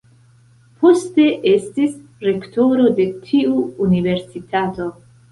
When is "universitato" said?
3.89-4.89